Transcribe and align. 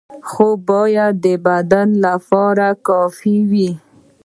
خواب 0.29 0.59
باید 0.71 1.13
د 1.25 1.27
بدن 1.47 1.87
لپاره 2.05 2.67
کافي 2.87 3.37
وي. 3.51 3.71